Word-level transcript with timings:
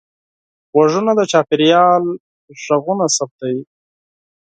غوږونه 0.73 1.11
د 1.15 1.21
چاپېریال 1.31 2.03
اوازونه 2.67 3.05
ثبتوي 3.17 3.63